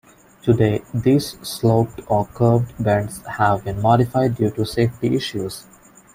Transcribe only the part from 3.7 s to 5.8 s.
modified due to safety issues.